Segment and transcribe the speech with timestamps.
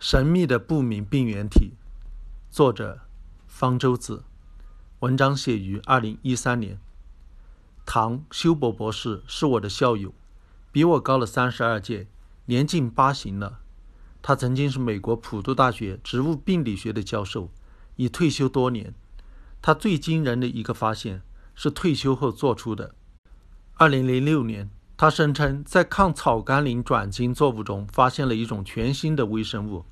[0.00, 1.72] 神秘的不明病原体，
[2.52, 3.00] 作者
[3.48, 4.22] 方舟子。
[5.00, 6.78] 文章写于二零一三年。
[7.84, 10.14] 唐修伯博士是我的校友，
[10.70, 12.06] 比我高了三十二届，
[12.46, 13.58] 年近八旬了。
[14.22, 17.50] 他曾经是美国普渡大学植物病理学的教授，
[17.96, 18.94] 已退休多年。
[19.60, 21.22] 他最惊人的一个发现
[21.56, 22.94] 是退休后做出的。
[23.74, 24.70] 二零零六年。
[25.00, 29.84] 他声称，在抗草甘膦转基因作物中发现了一种全新的微生物，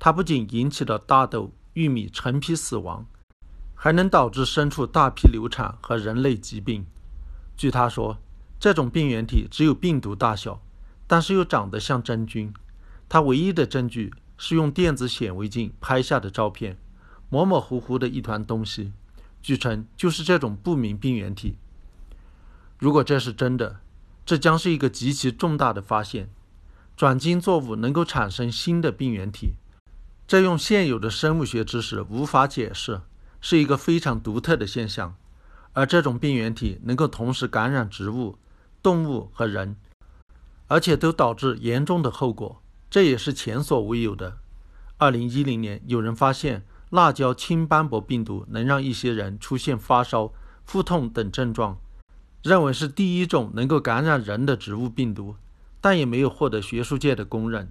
[0.00, 3.06] 它不仅引起了大豆、玉米成批死亡，
[3.76, 6.84] 还能导致牲畜大批流产和人类疾病。
[7.56, 8.18] 据他说，
[8.58, 10.60] 这种病原体只有病毒大小，
[11.06, 12.52] 但是又长得像真菌。
[13.08, 16.76] 他唯一的证据是用电子显微镜拍下的照片，
[17.30, 18.92] 模模糊糊的一团东西，
[19.40, 21.58] 据称就是这种不明病原体。
[22.76, 23.78] 如果这是真的，
[24.28, 26.28] 这将是一个极其重大的发现，
[26.94, 29.54] 转基因作物能够产生新的病原体，
[30.26, 33.00] 这用现有的生物学知识无法解释，
[33.40, 35.16] 是一个非常独特的现象。
[35.72, 38.36] 而这种病原体能够同时感染植物、
[38.82, 39.76] 动物和人，
[40.66, 42.60] 而且都导致严重的后果，
[42.90, 44.36] 这也是前所未有的。
[44.98, 50.34] 二零一零年，有人发现辣椒青斑驳病毒能让一些人出现发烧、
[50.66, 51.78] 腹痛等症状。
[52.48, 55.36] 认为是第一种能够感染人的植物病毒，
[55.82, 57.70] 但也没有获得学术界的公认。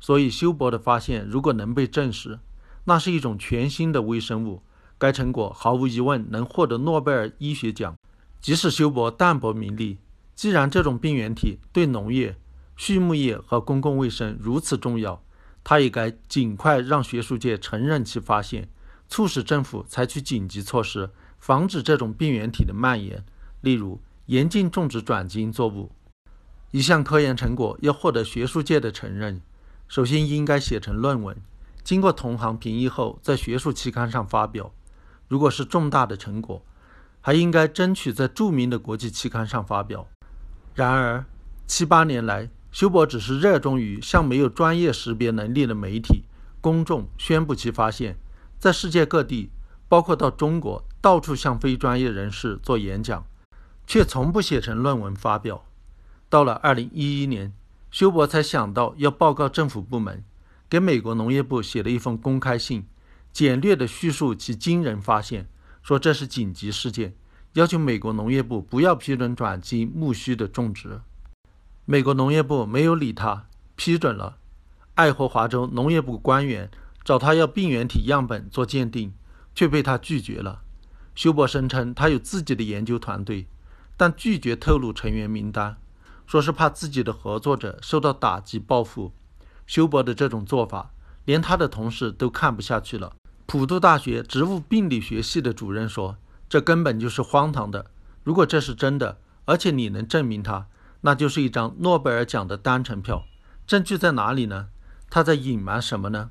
[0.00, 2.38] 所以，休伯的发现如果能被证实，
[2.84, 4.62] 那是一种全新的微生物。
[4.96, 7.94] 该成果毫无疑问能获得诺贝尔医学奖。
[8.40, 9.98] 即使休伯淡泊名利，
[10.34, 12.36] 既然这种病原体对农业、
[12.76, 15.22] 畜牧业和公共卫生如此重要，
[15.62, 18.68] 他也该尽快让学术界承认其发现，
[19.08, 23.24] 促使政府采取紧急措施，防止这种病原体的蔓延。
[23.62, 25.92] 例如，严禁种植转基因作物。
[26.70, 29.40] 一项科研成果要获得学术界的承认，
[29.86, 31.36] 首先应该写成论文，
[31.82, 34.72] 经过同行评议后，在学术期刊上发表。
[35.28, 36.62] 如果是重大的成果，
[37.20, 40.06] 还应该争取在著名的国际期刊上发表。
[40.74, 41.24] 然而，
[41.66, 46.24] 七八年来，休伯只是热衷于向没有专业识别能力的媒体、
[46.60, 48.16] 公众宣布其发现，
[48.58, 49.50] 在世界各地，
[49.88, 53.24] 包括到中国，到处向非专业人士做演讲。
[53.86, 55.64] 却从不写成论文发表。
[56.28, 57.52] 到了二零一一年，
[57.90, 60.24] 休伯才想到要报告政府部门，
[60.68, 62.86] 给美国农业部写了一封公开信，
[63.32, 65.48] 简略地叙述其惊人发现，
[65.82, 67.14] 说这是紧急事件，
[67.52, 71.00] 要求美国农业部不要批准转基因苜蓿的种植。
[71.84, 73.46] 美国农业部没有理他，
[73.76, 74.38] 批准了。
[74.94, 76.70] 爱荷华州农业部官员
[77.04, 79.12] 找他要病原体样本做鉴定，
[79.54, 80.62] 却被他拒绝了。
[81.14, 83.46] 休伯声称他有自己的研究团队。
[83.96, 85.76] 但拒绝透露成员名单，
[86.26, 89.12] 说是怕自己的合作者受到打击报复。
[89.66, 90.90] 休伯的这种做法，
[91.24, 93.14] 连他的同事都看不下去了。
[93.46, 96.16] 普渡大学植物病理学系的主任说
[96.48, 97.90] ：“这根本就是荒唐的。
[98.22, 100.66] 如果这是真的，而且你能证明它，
[101.02, 103.24] 那就是一张诺贝尔奖的单程票。
[103.66, 104.68] 证据在哪里呢？
[105.08, 106.30] 他在隐瞒什么呢？”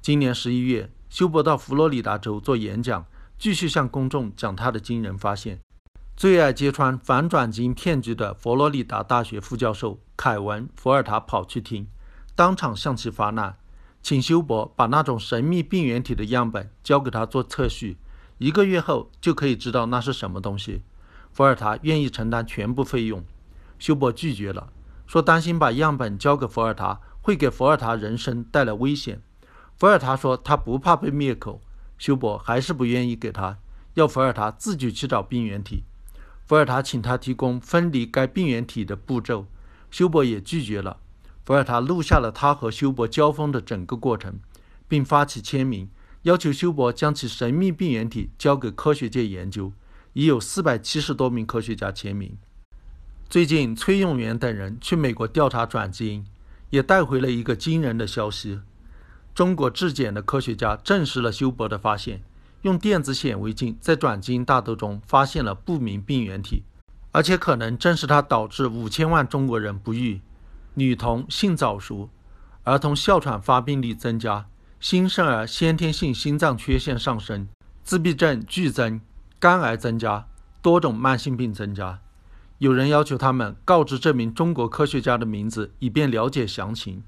[0.00, 3.04] 今年十一月，休伯到佛罗里达州做演讲，
[3.36, 5.58] 继续向公众讲他的惊人发现。
[6.16, 11.86] 最爱揭穿反转基因骗局的佛罗里达大学副教授凯文·福尔塔跑去听，
[12.34, 13.58] 当场向其发难，
[14.00, 17.98] 请休伯把那种神秘病原体的样本交给他做测序，
[18.38, 20.80] 一个月后就可以知道那是什么东西。
[21.30, 23.22] 福尔塔愿意承担全部费用，
[23.78, 24.72] 休伯拒绝了，
[25.06, 29.20] 说担心把样本交给福尔塔会给福尔塔人生带来危险。
[29.76, 31.60] 福尔塔说他不怕被灭口，
[31.98, 33.58] 休伯还是不愿意给他，
[33.92, 35.84] 要福尔塔自己去找病原体。
[36.46, 39.46] 福尔塔请他提供分离该病原体的步骤，
[39.90, 40.98] 休伯也拒绝了。
[41.44, 44.38] 福尔塔录下了他和休伯交锋的整个过程，
[44.86, 45.88] 并发起签名，
[46.22, 49.72] 要求休伯将其神秘病原体交给科学界研究。
[50.12, 52.38] 已有四百七十多名科学家签名。
[53.28, 56.24] 最近，崔永元等人去美国调查转基因，
[56.70, 58.60] 也带回了一个惊人的消息：
[59.34, 62.22] 中国质检的科学家证实了休伯的发现。
[62.66, 66.64] 用电子显微镜在转基因大豆中发现了不明病原体，
[67.12, 70.20] 而且可能正是它导致五千万中国人不育、
[70.74, 72.10] 女童性早熟、
[72.64, 74.46] 儿童哮喘发病率增加、
[74.80, 77.46] 新生儿先天性心脏缺陷上升、
[77.84, 79.00] 自闭症剧增、
[79.38, 80.26] 肝癌增加、
[80.60, 82.00] 多种慢性病增加。
[82.58, 87.04] 有人要求他们告知这名中国科学家的名字，以便了解详情，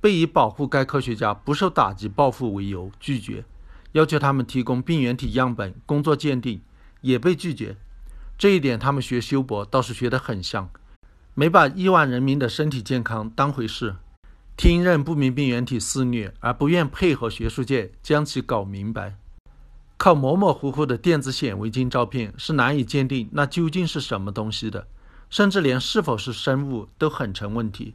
[0.00, 3.44] 被以保护该科学家不受打击报复为由拒绝。
[3.92, 6.60] 要求他们提供病原体样本工作鉴定，
[7.00, 7.76] 也被拒绝。
[8.38, 10.68] 这一点他们学修博倒是学得很像，
[11.34, 13.96] 没把亿万人民的身体健康当回事。
[14.56, 19.16] 听任不明病原体肆虐而不愿配合学术界将其搞明白，
[19.96, 24.86] 靠模模糊糊的电子显微镜照片是难以鉴定那究竟是什么东西的，
[25.30, 27.94] 甚至连是否是生物都很成问题。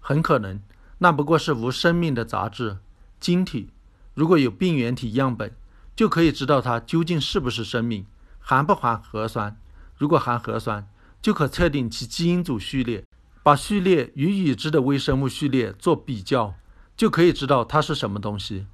[0.00, 0.60] 很可能
[0.98, 2.78] 那不过是无生命的杂质
[3.18, 3.70] 晶体。
[4.16, 5.54] 如果有病原体样本，
[5.94, 8.06] 就可以知道它究竟是不是生命，
[8.40, 9.60] 含不含核酸。
[9.98, 10.88] 如果含核酸，
[11.20, 13.04] 就可测定其基因组序列。
[13.42, 16.54] 把序列与已知的微生物序列做比较，
[16.96, 18.66] 就可以知道它是什么东西。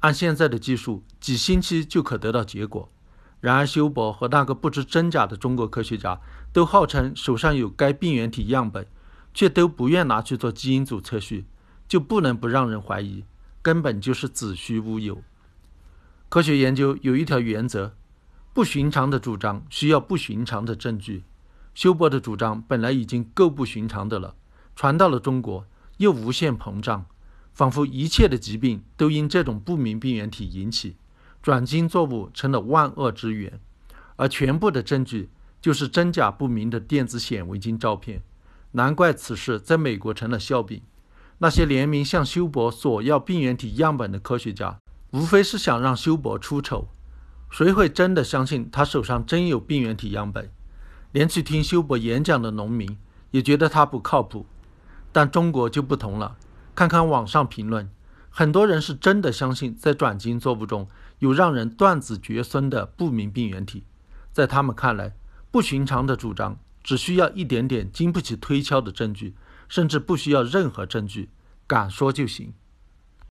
[0.00, 2.90] 按现在的技术，几星期就可得到结果。
[3.40, 6.18] 然而，休伯和那个不知真假的中国科学家
[6.54, 8.86] 都号称手上有该病原体样本，
[9.34, 11.44] 却都不愿拿去做基因组测序，
[11.86, 13.24] 就不能不让人怀疑，
[13.66, 15.24] 根本就是子虚乌有。
[16.28, 17.96] 科学研究有一条原则：
[18.54, 21.24] 不寻常的主张需要不寻常的证据。
[21.74, 24.36] 休伯的主张本来已经够不寻常的了，
[24.76, 25.66] 传到了中国
[25.96, 27.06] 又无限膨胀，
[27.52, 30.94] 仿佛一切的疾病都因这种不明病原体引起，
[31.42, 33.58] 转基因作物成了万恶之源，
[34.14, 35.28] 而全部的证据
[35.60, 38.22] 就是真假不明的电子显微镜照片。
[38.70, 40.80] 难怪此事在美国成了笑柄。
[41.38, 44.78] 那些联名向休伯索要病原体样本的科学家，
[45.10, 46.88] 无非是想让休伯出丑。
[47.50, 50.50] 谁会真的相信他手上真有病原体样本？
[51.12, 52.98] 连去听休伯演讲的农民
[53.30, 54.46] 也觉得他不靠谱，
[55.12, 56.36] 但中国就不同了。
[56.74, 57.88] 看看网上评论，
[58.30, 60.88] 很多人是真的相信在转基因作物中
[61.20, 63.84] 有让人断子绝孙的不明病原体。
[64.32, 65.14] 在他们看来，
[65.50, 69.34] 不寻常的主张只需要一点点经不起推敲的证据，
[69.68, 71.30] 甚至不需要任何证据，
[71.66, 72.52] 敢说就行。